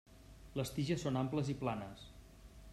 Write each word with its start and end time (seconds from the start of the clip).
Les 0.59 0.71
tiges 0.77 1.05
són 1.07 1.21
amples 1.21 1.53
i 1.55 1.57
planes. 1.63 2.11